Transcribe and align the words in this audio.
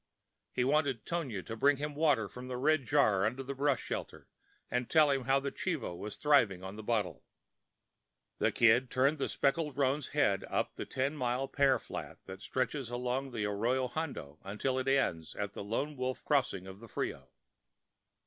He 0.51 0.63
wanted 0.63 1.05
Tonia 1.05 1.43
to 1.45 1.55
bring 1.55 1.77
him 1.77 1.93
water 1.93 2.27
from 2.27 2.47
the 2.47 2.57
red 2.57 2.87
jar 2.87 3.23
under 3.23 3.43
the 3.43 3.53
brush 3.53 3.83
shelter, 3.83 4.27
and 4.71 4.89
tell 4.89 5.11
him 5.11 5.25
how 5.25 5.39
the 5.39 5.51
chivo 5.51 5.95
was 5.95 6.17
thriving 6.17 6.63
on 6.63 6.75
the 6.75 6.81
bottle. 6.81 7.23
The 8.39 8.51
Kid 8.51 8.89
turned 8.89 9.19
the 9.19 9.29
speckled 9.29 9.77
roan's 9.77 10.07
head 10.07 10.43
up 10.49 10.73
the 10.73 10.87
ten 10.87 11.15
mile 11.15 11.47
pear 11.47 11.77
flat 11.77 12.17
that 12.25 12.41
stretches 12.41 12.89
along 12.89 13.29
the 13.29 13.45
Arroyo 13.45 13.87
Hondo 13.87 14.39
until 14.43 14.79
it 14.79 14.87
ends 14.87 15.35
at 15.35 15.53
the 15.53 15.63
Lone 15.63 15.95
Wolf 15.95 16.25
Crossing 16.25 16.65
of 16.65 16.79
the 16.79 16.87
Frio. 16.87 17.29